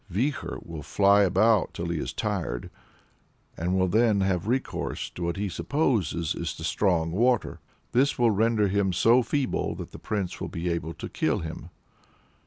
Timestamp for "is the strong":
6.33-7.11